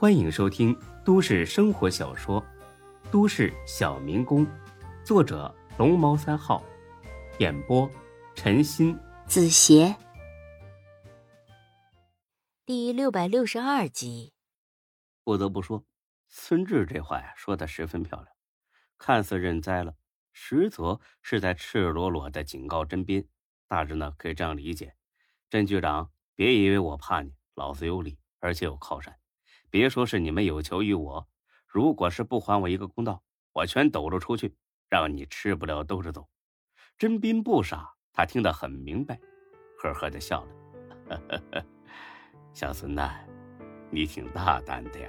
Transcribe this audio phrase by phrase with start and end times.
[0.00, 0.74] 欢迎收听
[1.04, 2.40] 都市生活小说
[3.10, 4.46] 《都市小民工》，
[5.04, 6.64] 作者龙猫三号，
[7.38, 7.86] 演播
[8.34, 9.94] 陈鑫、子邪，
[12.64, 14.32] 第六百六十二集。
[15.22, 15.84] 不得不说，
[16.28, 18.28] 孙志这话呀说的十分漂亮，
[18.96, 19.96] 看似认栽了，
[20.32, 23.28] 实则是在赤裸裸的警告甄斌。
[23.68, 24.96] 大致呢可以这样理解：
[25.50, 29.14] 甄局长，别以为我怕你，老子有理，而且有靠山。
[29.70, 31.28] 别说是你们有求于我，
[31.66, 33.22] 如果是不还我一个公道，
[33.52, 34.52] 我全抖了出去，
[34.88, 36.26] 让你吃不了兜着走。
[36.98, 39.18] 甄斌不傻，他听得很明白，
[39.78, 41.64] 呵呵的笑了。
[42.52, 43.14] 小孙呐，
[43.90, 45.08] 你挺大胆的呀！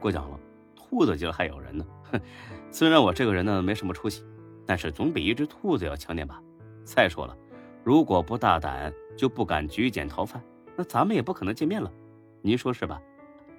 [0.00, 0.40] 过奖了，
[0.74, 1.86] 兔子精还有人呢。
[2.10, 2.20] 哼，
[2.72, 4.24] 虽然我这个人呢没什么出息，
[4.66, 6.42] 但是总比一只兔子要强点吧。
[6.82, 7.36] 再说了，
[7.84, 10.42] 如果不大胆，就不敢举检逃犯，
[10.76, 11.92] 那咱们也不可能见面了。
[12.40, 13.00] 您说是吧？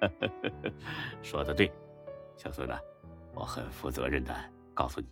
[1.22, 1.70] 说的对，
[2.36, 2.74] 小孙子，
[3.34, 4.34] 我很负责任的
[4.74, 5.06] 告诉你，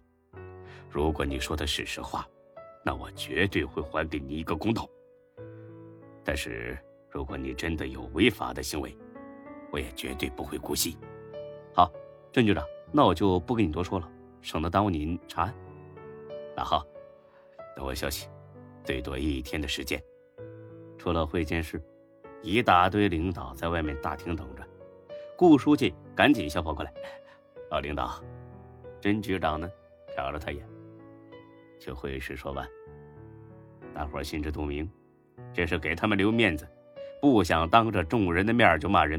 [0.90, 2.26] 如果你说的是实话，
[2.84, 4.88] 那我绝对会还给你一个公道。
[6.24, 8.96] 但是如果你真的有违法的行为，
[9.70, 10.96] 我也绝对不会姑息。
[11.74, 11.90] 好，
[12.32, 14.08] 郑局长，那我就不跟你多说了，
[14.42, 15.54] 省得耽误您查案。
[16.56, 16.84] 那好，
[17.76, 18.28] 等我消息，
[18.84, 20.02] 最多一天的时间。
[20.98, 21.82] 出了会见室，
[22.42, 24.59] 一大堆领导在外面大厅等着。
[25.40, 26.92] 顾书记赶紧小跑过来，
[27.70, 28.22] 老领导，
[29.00, 29.66] 甄局长呢？
[30.14, 30.66] 瞟了他一眼。
[31.78, 32.68] 去会议室说完。
[33.94, 34.86] 大伙心知肚明，
[35.54, 36.68] 这是给他们留面子，
[37.22, 39.18] 不想当着众人的面就骂人。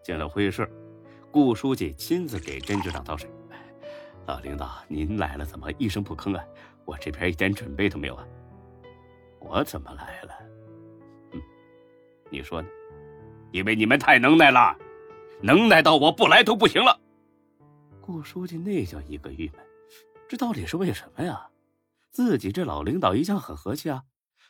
[0.00, 0.70] 进了会议室，
[1.32, 3.28] 顾书记亲自给甄局长倒水。
[4.26, 6.44] 老领导，您来了，怎么一声不吭啊？
[6.84, 8.24] 我这边一点准备都没有啊。
[9.40, 10.34] 我怎么来了？
[11.32, 11.42] 嗯，
[12.30, 12.68] 你说呢？
[13.50, 14.78] 因为你们太能耐了。
[15.42, 17.00] 能耐到我不来都不行了。
[18.00, 19.66] 顾书记那叫一个郁闷，
[20.28, 21.48] 这到底是为什么呀？
[22.10, 24.04] 自己这老领导一向很和气啊，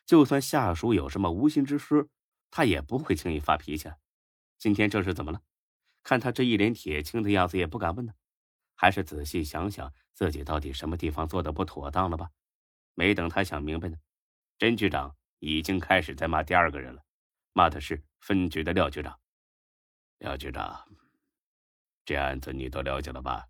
[0.05, 2.09] 就算下属有什么无心之失，
[2.50, 3.89] 他也不会轻易发脾气。
[4.59, 5.41] 今天这是怎么了？
[6.03, 8.12] 看他这一脸铁青的样子，也不敢问呢。
[8.75, 12.28] 还是仔细想想自己到底什么地方做的不妥当了吧？
[12.95, 13.97] 没等他想明白呢，
[14.59, 17.03] 甄局长已经开始在骂第二个人了，
[17.53, 19.16] 骂的是分局的廖局长。
[20.22, 20.87] 廖局长，
[22.05, 23.49] 这案子你都了解了吧？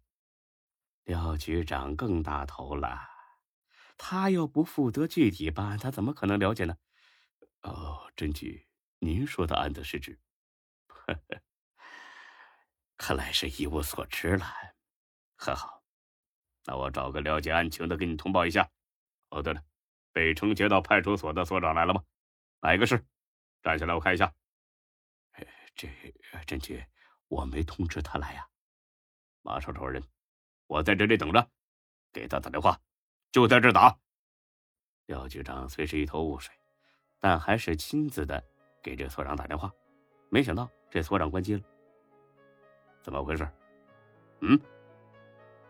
[1.04, 2.98] 廖局长更大头了，
[3.98, 6.74] 他又不负责具体办案，他怎么可能了解呢？
[7.60, 8.66] 哦，甄局，
[9.00, 10.18] 您说的案子是指？
[12.96, 14.46] 看来是一无所知了。
[15.36, 15.82] 很好，
[16.64, 18.66] 那我找个了解案情的给你通报一下。
[19.28, 19.62] 哦，对了，
[20.10, 22.02] 北城街道派出所的所长来了吗？
[22.62, 23.04] 哪个是？
[23.62, 24.32] 站起来，我看一下。
[25.74, 25.88] 这
[26.46, 26.84] 甄局，
[27.28, 28.46] 我没通知他来呀。
[29.42, 30.02] 马上找人，
[30.66, 31.48] 我在这里等着，
[32.12, 32.78] 给他打电话，
[33.30, 33.96] 就在这打。
[35.06, 36.54] 廖局长虽是一头雾水，
[37.18, 38.42] 但还是亲自的
[38.82, 39.72] 给这所长打电话。
[40.30, 41.62] 没想到这所长关机了，
[43.02, 43.48] 怎么回事？
[44.40, 44.58] 嗯，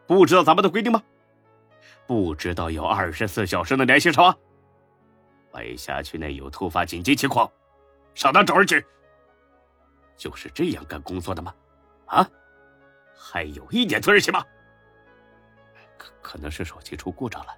[0.07, 1.03] 不知道咱们的规定吗？
[2.07, 4.37] 不知道有二十四小时的联系是吧？
[5.53, 7.51] 万一辖区内有突发紧急情况，
[8.15, 8.85] 上哪找人去？
[10.23, 11.53] 就是这样干工作的吗？
[12.07, 12.25] 啊，
[13.13, 14.47] 还有一点责任心吗？
[15.99, 17.53] 可可能是手机出故障了，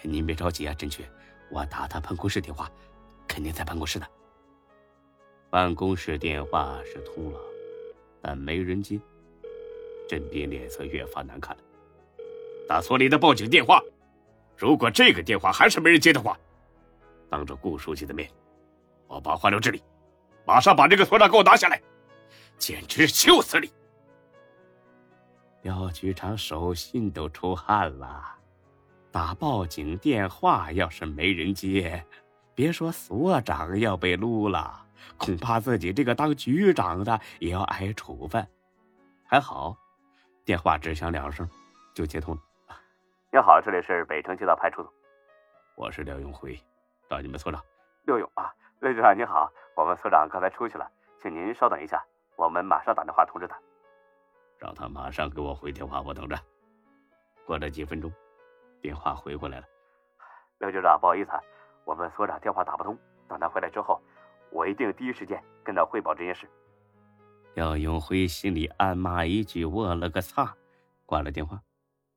[0.00, 1.04] 您别着急啊，甄局，
[1.50, 2.72] 我打他办公室电话，
[3.28, 4.06] 肯定在办公室呢。
[5.50, 7.40] 办公室电话是通了，
[8.22, 8.98] 但没人接。
[10.08, 11.62] 甄斌脸色越发难看了，
[12.66, 13.78] 打所里的报警电话，
[14.56, 16.34] 如果这个电话还是没人接的话，
[17.28, 18.26] 当着顾书记的面，
[19.06, 19.84] 我把话留这里，
[20.46, 21.78] 马上把这个所长给我拿下来。
[22.60, 23.72] 简直羞死你！
[25.62, 28.36] 廖局长手心都出汗了。
[29.10, 32.06] 打报警电话要是没人接，
[32.54, 38.46] 别说所长要被撸了，恐怕自己这个当局长的也要挨处分。
[39.24, 39.74] 还好，
[40.44, 41.48] 电话只响两声，
[41.94, 42.40] 就接通了。
[43.32, 44.92] 你好，这里是北城街道派出所，
[45.76, 46.60] 我是廖永辉，
[47.08, 47.64] 找你们所长。
[48.04, 50.86] 廖勇啊，廖局长您好，我们所长刚才出去了，
[51.22, 52.04] 请您稍等一下。
[52.50, 53.56] 我们马上打电话通知他，
[54.58, 56.36] 让他马上给我回电话，我等着。
[57.46, 58.12] 过了几分钟，
[58.82, 59.66] 电话回过来了。
[60.58, 61.40] 刘局长，不好意思，啊，
[61.84, 62.98] 我们所长电话打不通。
[63.28, 64.02] 等他回来之后，
[64.50, 66.50] 我一定第一时间跟他汇报这件事。
[67.54, 70.52] 廖永辉心里暗骂一句：“我了个擦！”
[71.06, 71.62] 挂了电话。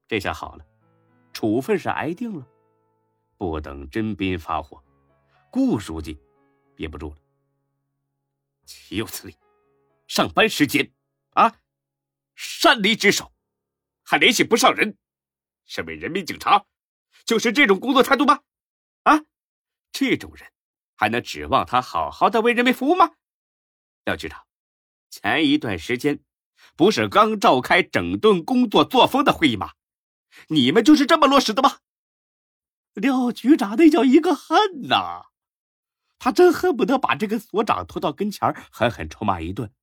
[0.07, 0.65] 这下好了，
[1.31, 2.47] 处分是挨定了。
[3.37, 4.81] 不等甄斌发火，
[5.51, 6.19] 顾书记
[6.75, 7.17] 憋不住了，
[8.65, 9.35] 岂有此理！
[10.13, 10.93] 上班时间
[11.31, 11.55] 啊，
[12.35, 13.33] 擅离职守，
[14.03, 14.95] 还联系不上人，
[15.65, 16.67] 身为人民警察，
[17.25, 18.41] 就是这种工作态度吗？
[19.01, 19.23] 啊，
[19.91, 20.51] 这种人
[20.95, 23.13] 还能指望他好好的为人民服务吗？
[24.05, 24.45] 廖局长，
[25.09, 26.19] 前一段时间
[26.75, 29.71] 不是刚召开整顿工作作风的会议吗？
[30.49, 31.79] 你们就是这么落实的吗？
[32.93, 35.23] 廖局长那叫一个恨呐！
[36.19, 39.73] 他真恨不得把这个所长拖到跟前狠狠臭骂一顿。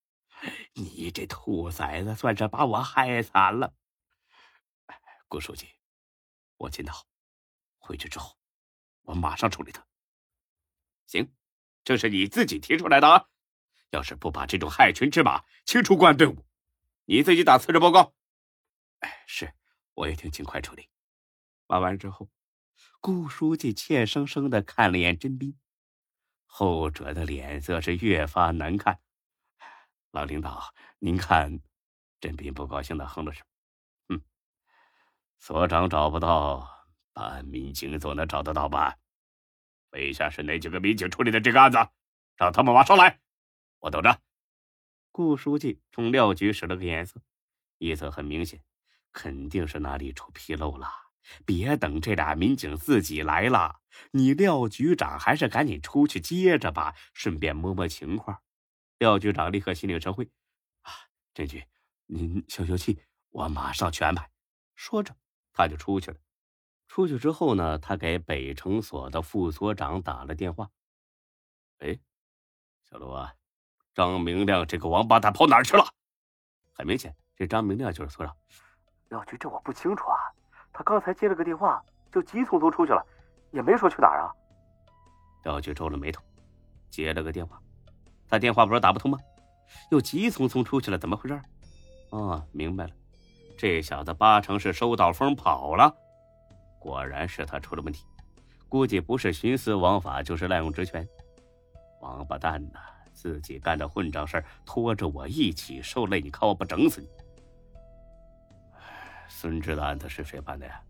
[0.73, 3.75] 你这兔崽子，算是把我害惨了。
[5.29, 5.69] 顾书记，
[6.57, 7.07] 我听到，
[7.79, 8.37] 回去之后，
[9.03, 9.87] 我马上处理他。
[11.07, 11.33] 行，
[11.85, 13.27] 这是你自己提出来的啊！
[13.91, 16.47] 要是不把这种害群之马清除公安队伍，
[17.05, 18.15] 你自己打辞职报告。
[19.01, 19.53] 哎，是，
[19.95, 20.89] 我一定尽快处理。
[21.67, 22.31] 办完之后，
[23.01, 25.59] 顾书记怯生生的看了眼甄斌。
[26.47, 29.01] 后者的脸色是越发难看。
[30.13, 31.61] 老领导，您看，
[32.21, 33.45] 甄斌不高兴的哼了声
[34.09, 34.21] ：“哼，
[35.39, 36.69] 所长找不到，
[37.13, 38.97] 办案民警总能找得到吧？
[39.93, 41.79] 麾下是哪几个民警处理的这个案子？
[42.37, 43.21] 让他们马上来，
[43.79, 44.21] 我等着。”
[45.13, 47.21] 顾书记冲廖局使了个眼色，
[47.79, 48.65] 意思很明显，
[49.13, 50.89] 肯定是哪里出纰漏了。
[51.45, 53.81] 别等这俩民警自己来了，
[54.11, 58.43] 你廖局长还是赶紧出去接着吧，顺便摸摸情况。
[59.01, 60.31] 廖局长立刻心领神会，
[60.83, 60.93] 啊，
[61.33, 61.65] 郑局，
[62.05, 64.31] 您消消气，我马上去安排。
[64.75, 65.17] 说着，
[65.55, 66.19] 他就出去了。
[66.87, 70.69] 出去之后呢，他给北城所的副所长打了电话。
[71.79, 71.99] 哎，
[72.91, 73.35] 小罗啊，
[73.95, 75.85] 张明亮这个王八蛋跑哪儿去了？
[76.75, 78.37] 很明显，这张明亮就是所长。
[79.09, 80.19] 廖局，这我不清楚啊。
[80.75, 81.83] 他刚才接了个电话，
[82.13, 83.03] 就急匆匆出去了，
[83.51, 84.29] 也没说去哪儿啊。
[85.45, 86.23] 廖局皱了眉头，
[86.91, 87.59] 接了个电话，
[88.31, 89.19] 他电话不是打不通吗？
[89.91, 91.41] 又急匆匆出去了，怎么回事？
[92.11, 92.91] 哦，明白了，
[93.59, 95.95] 这小子八成是收到风跑了。
[96.79, 98.05] 果然是他出了问题，
[98.69, 101.07] 估计不是徇私枉法，就是滥用职权。
[102.01, 102.81] 王八蛋呐，
[103.13, 107.09] 自己干的混账事拖着我一起受累，你看我不整死你！
[109.29, 110.81] 孙志的案子是谁办的呀？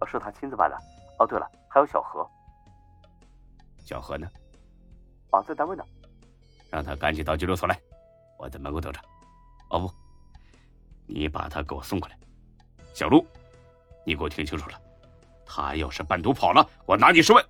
[0.00, 0.76] 呃，是他亲自办的。
[1.18, 2.28] 哦，对了，还有小何。
[3.84, 4.28] 小何呢？
[5.30, 5.84] 啊，在单位呢。
[6.70, 7.80] 让他赶紧到拘留所来，
[8.38, 9.00] 我在门口等着。
[9.70, 9.90] 哦不，
[11.06, 12.18] 你把他给我送过来。
[12.94, 13.26] 小陆，
[14.04, 14.80] 你给我听清楚了，
[15.44, 17.44] 他要是半途跑了，我拿你试问。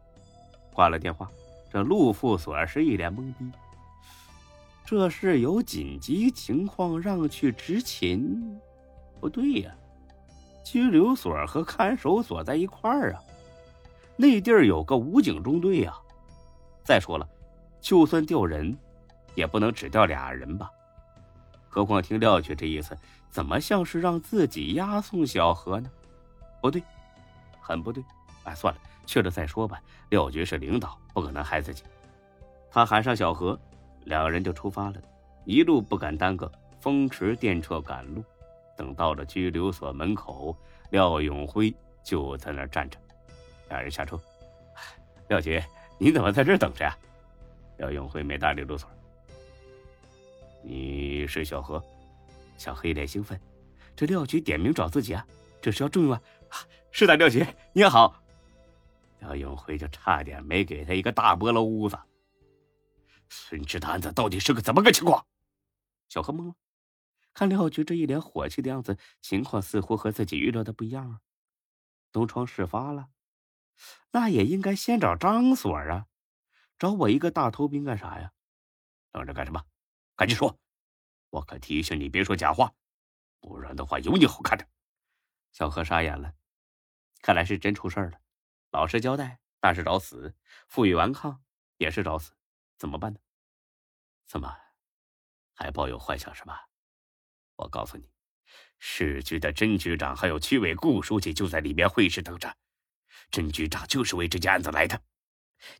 [0.72, 1.30] 挂了电话，
[1.72, 3.50] 这陆副所是一脸懵逼。
[4.84, 8.60] 这是有紧急情况让去执勤？
[9.20, 9.74] 不对呀。
[10.64, 13.22] 拘留所和看守所在一块儿啊，
[14.16, 15.94] 那地儿有个武警中队呀。
[16.84, 17.28] 再说了，
[17.80, 18.76] 就算调人，
[19.36, 20.68] 也不能只调俩人吧？
[21.68, 22.96] 何况听廖局这意思，
[23.30, 25.88] 怎么像是让自己押送小何呢？
[26.60, 26.82] 不对，
[27.60, 28.02] 很不对。
[28.44, 29.80] 哎，算了，去了再说吧。
[30.08, 31.84] 廖局是领导，不可能害自己。
[32.70, 33.58] 他喊上小何，
[34.04, 34.94] 两人就出发了，
[35.44, 36.50] 一路不敢耽搁，
[36.80, 38.24] 风驰电掣赶路。
[38.76, 40.56] 等到了拘留所门口，
[40.90, 42.98] 廖永辉就在那儿站着。
[43.68, 44.18] 两人下车。
[45.28, 45.62] 廖局，
[45.98, 46.96] 你怎么在这儿等着呀？
[47.78, 48.88] 廖永辉没搭理留所。
[50.68, 51.80] 你是小何？
[52.58, 53.40] 小黑脸兴奋。
[53.94, 55.24] 这廖局点名找自己啊？
[55.62, 56.20] 这是要重用啊？
[56.91, 58.20] 是的，廖局，你好。
[59.20, 61.96] 廖永辉就差点没给他一个大菠萝屋子。
[63.29, 65.24] 孙志的案子到底是个怎么个情况？
[66.08, 66.55] 小何懵了。
[67.32, 71.20] 看廖局这一脸火气的样子，情况似乎和自己预料的不一样啊！
[72.10, 73.08] 东窗事发了，
[74.10, 76.06] 那也应该先找张所啊，
[76.76, 78.32] 找我一个大头兵干啥呀？
[79.12, 79.62] 等着干什么？
[80.17, 80.58] 赶紧说！
[81.29, 82.73] 我可提醒你别说假话，
[83.39, 84.67] 不然的话有你好看的。
[85.53, 86.35] 小何傻眼了，
[87.20, 88.20] 看来是真出事了。
[88.70, 90.35] 老实交代，那是找死；
[90.69, 91.44] 负隅顽抗，
[91.77, 92.32] 也是找死。
[92.79, 93.20] 怎么办呢？
[94.27, 94.56] 怎么
[95.53, 96.69] 还抱有幻想是吧？
[97.56, 98.11] 我告诉你，
[98.79, 102.56] 市局的甄局长还有区委顾书记就在里面会议室等着。
[103.31, 105.03] 甄局长就是为这件案子来的。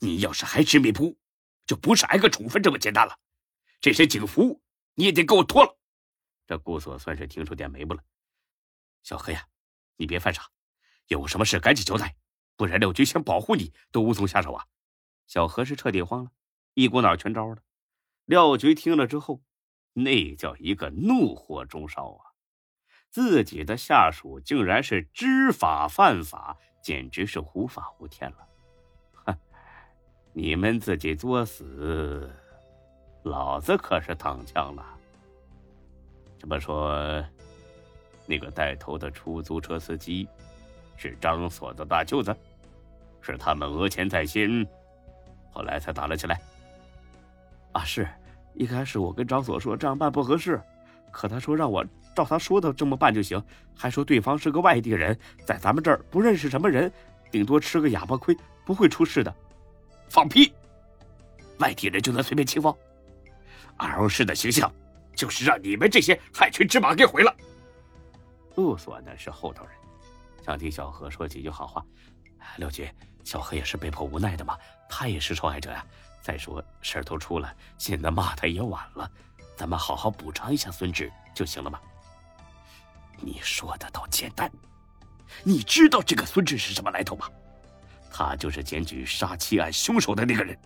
[0.01, 1.19] 你要是还执迷不悟，
[1.67, 3.19] 就不是挨个处分这么简单了。
[3.81, 4.61] 这身警服
[4.95, 5.79] 你也得给我脱了。
[6.47, 8.03] 这顾所算是听出点眉目了。
[9.03, 9.47] 小何呀，
[9.97, 10.49] 你别犯傻，
[11.09, 12.17] 有什么事赶紧交代，
[12.57, 14.67] 不然廖局想保护你都无从下手啊。
[15.27, 16.31] 小何是彻底慌了，
[16.75, 17.63] 一股脑全招了。
[18.25, 19.43] 廖局听了之后。
[19.99, 22.37] 那叫一个怒火中烧啊！
[23.09, 28.49] 自己的下属竟然是知法犯法，简直是无法无天了！
[29.25, 29.35] 哼，
[30.35, 32.31] 你们自己作死，
[33.27, 34.87] 老子可是躺枪了。
[36.39, 37.25] 这么说，
[38.25, 40.29] 那个带头的出租车司机
[40.97, 42.35] 是张所的大舅子，
[43.21, 44.65] 是他们讹钱在先，
[45.51, 46.41] 后来才打了起来。
[47.73, 48.09] 啊，是，
[48.55, 50.61] 一开始我跟张所说这样办不合适，
[51.11, 53.43] 可他说让我照他说的这么办就行，
[53.77, 56.93] 还说对方是个外地人，在咱们这儿不认识什么人，
[57.33, 59.35] 顶多吃个哑巴亏，不会出事的。
[60.09, 60.53] 放屁！
[61.59, 62.77] 外地人就能随便欺负
[63.79, 64.73] ？L 市的形象
[65.15, 67.35] 就是让你们这些害群之马给毁了。
[68.55, 69.73] 陆所呢是后头人，
[70.45, 71.85] 想听小何说几句好话。
[72.57, 72.91] 六局，
[73.25, 74.57] 小何也是被迫无奈的嘛，
[74.89, 75.85] 他也是受害者呀。
[76.23, 79.11] 再说事儿都出了，现在骂他也晚了，
[79.57, 81.79] 咱们好好补偿一下孙志就行了嘛。
[83.21, 84.51] 你说的倒简单，
[85.45, 87.29] 你知道这个孙志是什么来头吗？
[88.11, 90.59] 他就是检举杀妻案凶手的那个人，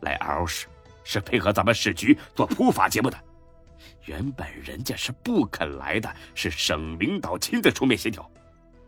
[0.00, 0.66] 来 L 市
[1.08, 3.16] 是配合咱们市局做普法节目的。
[4.04, 8.30] 原本人家是不肯来的，是省领导亲自出面协调。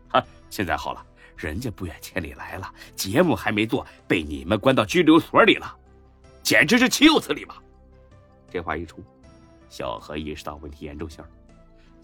[0.07, 1.03] 哈，现在好了，
[1.35, 5.75] 人家不远千里来了，节目还没做，被你们关到拘留所里了，
[6.43, 7.55] 简直是岂有此理嘛！
[8.51, 9.03] 这话一出，
[9.67, 11.25] 小何意识到问题严重性，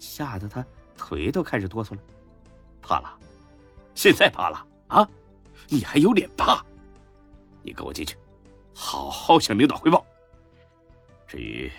[0.00, 2.00] 吓得他腿都开始哆嗦了。
[2.82, 3.16] 怕了？
[3.94, 5.08] 现在怕了啊？
[5.68, 6.60] 你还有脸怕？
[7.62, 8.16] 你跟我进去，
[8.74, 10.04] 好好向领导汇报。
[11.28, 11.70] 至于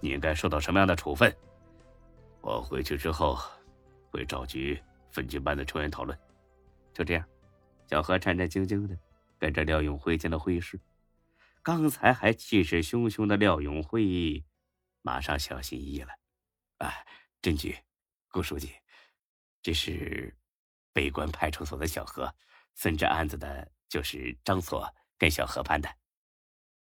[0.00, 1.34] 你应该受到什么样的处分，
[2.40, 3.36] 我回去之后
[4.10, 6.16] 会召集分局班的成员讨论。
[6.94, 7.28] 就这样，
[7.88, 8.96] 小何战战兢兢的
[9.38, 10.80] 跟着廖永辉进了会议室。
[11.62, 14.44] 刚才还气势汹汹的廖永辉，
[15.02, 16.12] 马上小心翼翼了。
[16.78, 17.06] 哎，
[17.40, 17.76] 郑局，
[18.28, 18.72] 顾书记，
[19.62, 20.36] 这是
[20.92, 22.32] 北关派出所的小何。
[22.74, 24.88] 孙志案子的就是张所
[25.18, 25.88] 跟小何办的。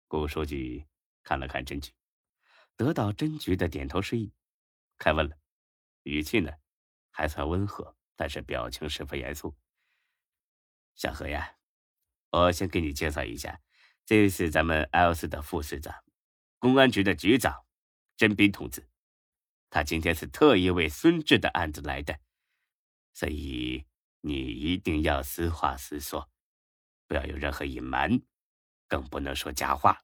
[0.07, 0.85] 顾书记
[1.23, 1.93] 看了看侦局，
[2.75, 4.33] 得到真局的点头示意，
[4.97, 5.37] 开问了，
[6.03, 6.51] 语气呢
[7.11, 9.55] 还算温和，但是表情十分严肃。
[10.95, 11.55] 小何呀，
[12.31, 13.61] 我先给你介绍一下，
[14.05, 16.03] 这是咱们 L 市的副市长，
[16.57, 17.65] 公安局的局长
[18.17, 18.89] 甄斌同志，
[19.69, 22.19] 他今天是特意为孙志的案子来的，
[23.13, 23.85] 所以。
[24.21, 26.29] 你一定要实话实说，
[27.07, 28.21] 不要有任何隐瞒，
[28.85, 30.03] 更不能说假话。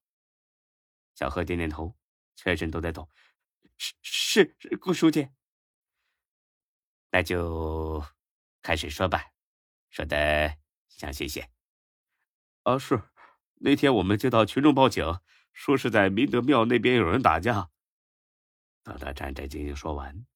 [1.15, 1.97] 小何点点头，
[2.35, 3.09] 全身都在抖。
[3.77, 5.29] 是是，顾书记。
[7.09, 8.05] 那就
[8.61, 9.31] 开始说吧，
[9.89, 10.57] 说的
[10.89, 11.49] 详细些。
[12.63, 13.01] 啊，是。
[13.55, 15.19] 那天我们接到群众报警，
[15.53, 17.71] 说是在明德庙那边有人打架。
[18.83, 20.27] 等他战战兢兢说完，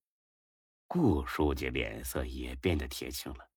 [0.87, 3.51] 顾书记脸色也变得铁青了。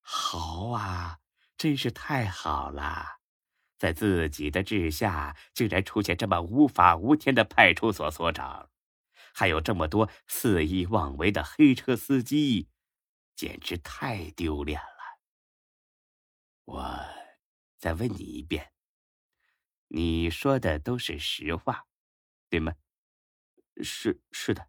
[0.00, 1.18] 好啊，
[1.56, 3.20] 真是太好了，
[3.84, 8.70] 在自己的治下，竟然出现这么无法无天的派出所所长，
[9.34, 12.70] 还有这么多肆意妄为的黑车司机，
[13.36, 15.20] 简直太丢脸了。
[16.64, 16.98] 我
[17.78, 18.72] 再问你一遍，
[19.88, 21.84] 你说的都是实话，
[22.48, 22.72] 对吗？
[23.82, 24.66] 是是的。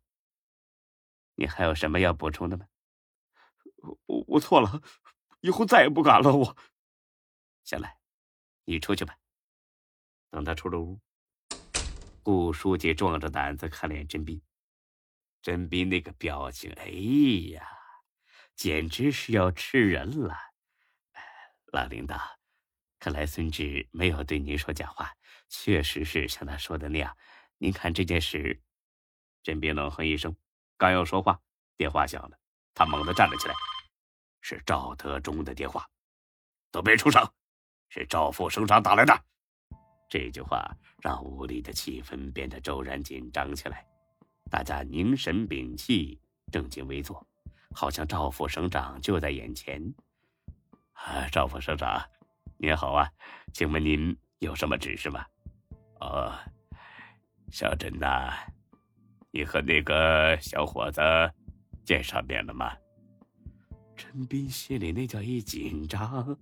[1.35, 2.67] 你还有什么要补充的吗？
[4.07, 4.81] 我我错了。
[5.39, 6.35] 以后再也不敢了。
[6.35, 6.57] 我，
[7.63, 7.87] 行了，
[8.65, 9.17] 你出去吧。
[10.29, 10.99] 等他出了屋，
[12.21, 14.41] 顾书记壮着胆子看了眼甄斌。
[15.41, 16.87] 甄斌那个表情，哎
[17.53, 17.65] 呀，
[18.55, 20.35] 简直是要吃人了。
[21.67, 22.19] 老领导，
[22.99, 25.15] 看来孙志没有对您说假话，
[25.47, 27.15] 确实是像他说的那样。
[27.57, 28.61] 您看这件事，
[29.43, 30.35] 甄斌冷哼一声，
[30.77, 31.39] 刚要说话，
[31.77, 32.39] 电话响了，
[32.73, 33.53] 他猛地站了起来。
[34.41, 35.89] 是赵德忠的电话，
[36.71, 37.31] 都别出声，
[37.89, 39.13] 是赵副省长打来的。
[40.09, 40.69] 这句话
[41.01, 43.85] 让屋里的气氛变得骤然紧张起来，
[44.49, 46.19] 大家凝神屏气，
[46.51, 47.25] 正襟危坐，
[47.73, 49.81] 好像赵副省长就在眼前。
[50.93, 52.01] 啊，赵副省长，
[52.57, 53.09] 您好啊，
[53.53, 55.25] 请问您有什么指示吗？
[55.99, 56.33] 哦，
[57.51, 58.33] 小陈呐，
[59.31, 61.01] 你和那个小伙子
[61.83, 62.73] 见上面了吗？
[63.97, 66.37] 陈斌心里那叫一紧张，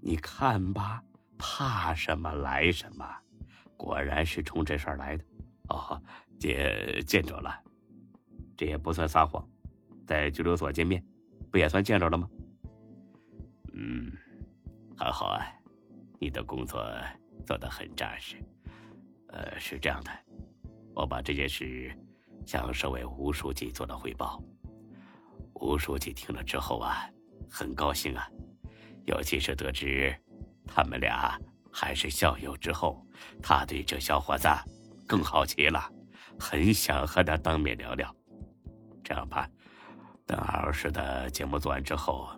[0.00, 1.02] 你看吧，
[1.36, 3.06] 怕什么来什么，
[3.76, 5.24] 果然是冲这事儿来的。
[5.68, 6.00] 哦，
[6.38, 7.62] 见见着了，
[8.56, 9.46] 这也不算撒谎，
[10.06, 11.04] 在拘留所见面，
[11.50, 12.28] 不也算见着了吗？
[13.74, 14.10] 嗯，
[14.96, 15.46] 很好啊，
[16.18, 16.82] 你的工作
[17.44, 18.36] 做得很扎实。
[19.28, 20.10] 呃，是这样的，
[20.94, 21.94] 我把这件事
[22.46, 24.42] 向省委吴书记做了汇报。
[25.54, 27.10] 吴书记听了之后啊，
[27.50, 28.26] 很高兴啊，
[29.08, 30.14] 尤其是得知
[30.66, 31.40] 他们俩
[31.72, 33.02] 还是校友之后，
[33.42, 34.46] 他对这小伙子
[35.06, 35.90] 更好奇了，
[36.38, 38.14] 很想和他当面聊聊。
[39.02, 39.48] 这样吧，
[40.26, 42.28] 等二十的节目做完之后，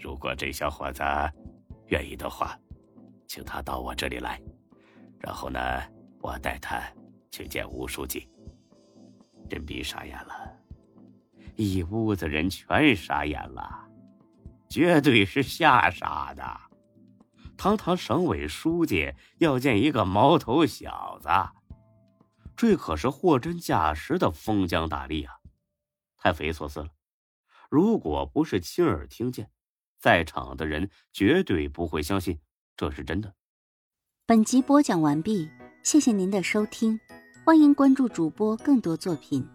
[0.00, 1.02] 如果这小伙子
[1.88, 2.56] 愿意的话，
[3.26, 4.40] 请他到我这里来，
[5.18, 5.60] 然后呢，
[6.20, 6.80] 我带他
[7.32, 8.28] 去见吴书记。
[9.50, 10.56] 甄斌傻眼了，
[11.56, 13.84] 一屋子人全傻眼了，
[14.74, 16.60] 绝对是吓傻的。
[17.56, 21.28] 堂堂省委书记要见一个毛头小子，
[22.56, 25.34] 这可是货真价实的封疆大吏啊！
[26.18, 26.88] 太匪夷所思了。
[27.70, 29.48] 如果不是亲耳听见，
[30.00, 32.40] 在场的人绝对不会相信
[32.76, 33.32] 这是真的。
[34.26, 35.48] 本集播讲完毕，
[35.84, 36.98] 谢谢您的收听，
[37.44, 39.48] 欢迎关注主播更多作品。